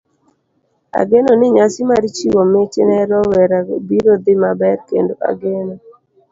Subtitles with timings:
[1.01, 5.75] Ageno ni nyasi mar chiwo mich ne rowerewa biro dhi maber, kendo ageno